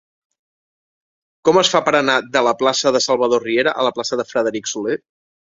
Com 1.49 1.59
es 1.63 1.69
fa 1.75 1.83
per 1.89 1.93
anar 1.99 2.15
de 2.37 2.43
la 2.49 2.53
plaça 2.63 2.95
de 2.97 3.05
Salvador 3.09 3.47
Riera 3.47 3.75
a 3.83 3.89
la 3.89 3.93
plaça 3.99 4.21
de 4.23 4.27
Frederic 4.33 4.73
Soler? 4.73 4.99